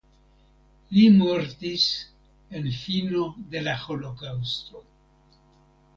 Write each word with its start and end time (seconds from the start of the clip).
Li 0.97 1.03
mortis 1.17 1.85
en 2.61 2.71
fino 2.79 3.29
de 3.53 3.65
la 3.69 3.79
holokaŭsto. 3.85 4.87